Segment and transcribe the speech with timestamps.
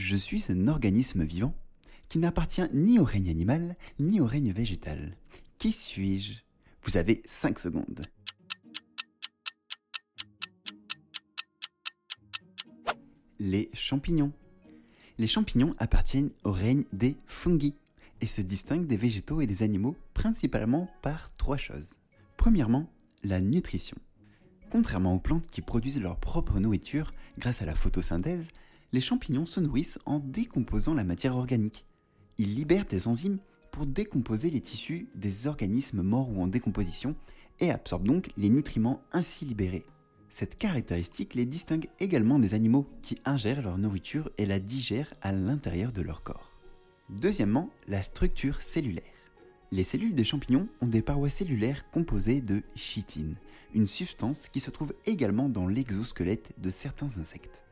[0.00, 1.54] Je suis un organisme vivant
[2.08, 5.14] qui n'appartient ni au règne animal ni au règne végétal.
[5.58, 6.40] Qui suis-je?
[6.84, 8.00] Vous avez 5 secondes.
[13.38, 14.32] Les champignons.
[15.18, 17.74] Les champignons appartiennent au règne des fungi
[18.22, 21.98] et se distinguent des végétaux et des animaux principalement par trois choses.
[22.38, 22.90] Premièrement,
[23.22, 23.98] la nutrition.
[24.70, 28.48] Contrairement aux plantes qui produisent leur propre nourriture grâce à la photosynthèse,
[28.92, 31.84] les champignons se nourrissent en décomposant la matière organique.
[32.38, 33.38] Ils libèrent des enzymes
[33.70, 37.14] pour décomposer les tissus des organismes morts ou en décomposition
[37.60, 39.86] et absorbent donc les nutriments ainsi libérés.
[40.28, 45.32] Cette caractéristique les distingue également des animaux qui ingèrent leur nourriture et la digèrent à
[45.32, 46.50] l'intérieur de leur corps.
[47.10, 49.04] Deuxièmement, la structure cellulaire.
[49.72, 53.36] Les cellules des champignons ont des parois cellulaires composées de chitine,
[53.74, 57.64] une substance qui se trouve également dans l'exosquelette de certains insectes.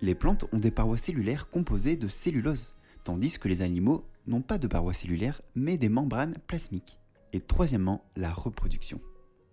[0.00, 4.58] Les plantes ont des parois cellulaires composées de cellulose, tandis que les animaux n'ont pas
[4.58, 7.00] de parois cellulaires mais des membranes plasmiques.
[7.32, 9.00] Et troisièmement, la reproduction.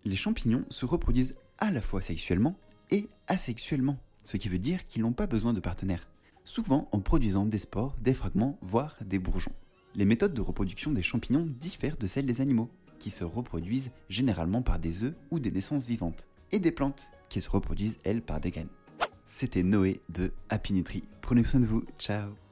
[0.05, 2.59] Les champignons se reproduisent à la fois sexuellement
[2.91, 6.07] et asexuellement, ce qui veut dire qu'ils n'ont pas besoin de partenaires,
[6.43, 9.53] souvent en produisant des spores, des fragments, voire des bourgeons.
[9.95, 14.61] Les méthodes de reproduction des champignons diffèrent de celles des animaux, qui se reproduisent généralement
[14.61, 18.39] par des œufs ou des naissances vivantes, et des plantes, qui se reproduisent elles par
[18.39, 18.69] des graines.
[19.25, 21.03] C'était Noé de Happy Nutri.
[21.21, 22.44] Prenez soin de vous, ciao